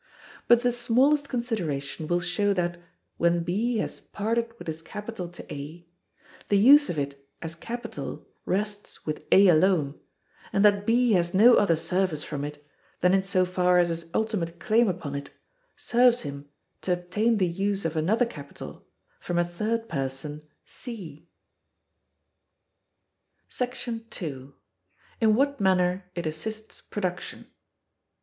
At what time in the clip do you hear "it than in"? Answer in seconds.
12.43-13.21